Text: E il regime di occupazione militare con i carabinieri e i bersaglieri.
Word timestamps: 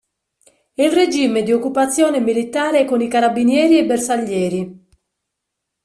E 0.73 0.83
il 0.85 0.91
regime 0.93 1.43
di 1.43 1.53
occupazione 1.53 2.19
militare 2.21 2.85
con 2.85 3.01
i 3.01 3.07
carabinieri 3.07 3.77
e 3.77 3.81
i 3.81 3.85
bersaglieri. 3.85 4.89